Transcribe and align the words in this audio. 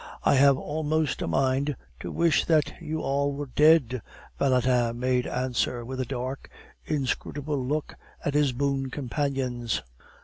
"I 0.23 0.33
have 0.33 0.57
almost 0.57 1.21
a 1.21 1.27
mind 1.27 1.75
to 1.99 2.11
wish 2.11 2.45
that 2.45 2.81
you 2.81 3.01
all 3.01 3.31
were 3.33 3.45
dead," 3.45 4.01
Valentin 4.39 4.99
made 4.99 5.27
answer, 5.27 5.85
with 5.85 5.99
a 6.01 6.05
dark, 6.07 6.49
inscrutable 6.83 7.63
look 7.63 7.93
at 8.25 8.33
his 8.33 8.51
boon 8.51 8.89
companions. 8.89 9.83